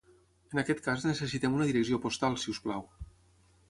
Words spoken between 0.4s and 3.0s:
En aquest cas necessitem una direcció postal, si us plau.